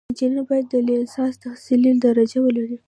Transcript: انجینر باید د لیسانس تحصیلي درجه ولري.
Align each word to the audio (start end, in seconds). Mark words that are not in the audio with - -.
انجینر 0.09 0.41
باید 0.49 0.65
د 0.69 0.75
لیسانس 0.87 1.35
تحصیلي 1.43 1.91
درجه 2.05 2.39
ولري. 2.43 2.75